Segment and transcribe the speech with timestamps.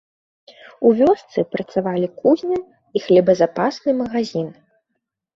[0.87, 2.57] У вёсцы працавалі кузня
[2.99, 4.49] і хлебазапасны магазін.